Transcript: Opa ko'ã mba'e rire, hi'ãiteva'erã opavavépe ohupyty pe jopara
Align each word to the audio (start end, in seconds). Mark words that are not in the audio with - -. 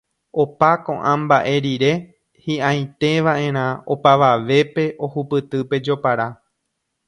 Opa 0.43 0.69
ko'ã 0.85 1.11
mba'e 1.23 1.53
rire, 1.65 1.91
hi'ãiteva'erã 2.47 3.65
opavavépe 3.97 4.85
ohupyty 5.09 5.57
pe 5.69 5.77
jopara 5.91 6.27